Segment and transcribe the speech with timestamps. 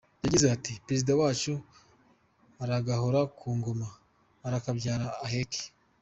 [0.23, 1.53] Yagize ati “Perezida wacu
[2.63, 3.87] aragahora ku ngoma,
[4.47, 5.63] arakabyara aheke.